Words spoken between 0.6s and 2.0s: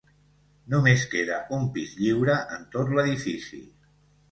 Només queda un pis